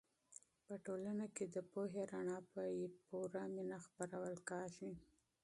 [0.65, 2.61] په ټولنه کې د پوهې رڼا په
[3.07, 4.91] پوره مینه خپرول کېږي.